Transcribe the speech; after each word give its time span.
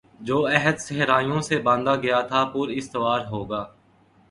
جو 0.19 0.37
عہد 0.47 0.79
صحرائیوں 0.79 1.41
سے 1.41 1.59
باندھا 1.61 1.95
گیا 1.95 2.21
تھا 2.21 2.43
پر 2.53 2.69
استوار 2.71 3.25
ہوگا 3.25 3.63